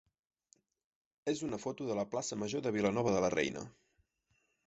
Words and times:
és 1.33 1.43
una 1.49 1.59
foto 1.65 1.89
de 1.91 1.97
la 2.01 2.07
plaça 2.15 2.39
major 2.45 2.65
de 2.67 2.73
Vilanova 2.79 3.13
de 3.17 3.23
la 3.27 3.31
Reina. 3.37 3.67